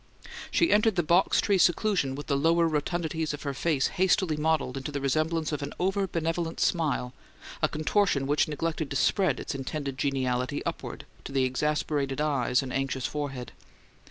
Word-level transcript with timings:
She 0.49 0.71
entered 0.71 0.95
the 0.95 1.03
box 1.03 1.39
tree 1.39 1.59
seclusion 1.59 2.15
with 2.15 2.25
the 2.25 2.35
lower 2.35 2.67
rotundities 2.67 3.35
of 3.35 3.43
her 3.43 3.53
face 3.53 3.85
hastily 4.01 4.35
modelled 4.35 4.75
into 4.75 4.91
the 4.91 4.99
resemblance 4.99 5.51
of 5.51 5.61
an 5.61 5.73
over 5.79 6.07
benevolent 6.07 6.59
smile 6.59 7.13
a 7.61 7.67
contortion 7.69 8.25
which 8.25 8.47
neglected 8.47 8.89
to 8.89 8.95
spread 8.95 9.39
its 9.39 9.53
intended 9.53 9.99
geniality 9.99 10.65
upward 10.65 11.05
to 11.25 11.31
the 11.31 11.43
exasperated 11.43 12.19
eyes 12.19 12.63
and 12.63 12.73
anxious 12.73 13.05
forehead. 13.05 13.51